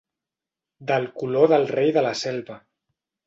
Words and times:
Del 0.91 1.05
color 1.19 1.47
del 1.53 1.67
rei 1.73 1.91
de 1.99 2.05
la 2.09 2.13
selva. 2.25 2.57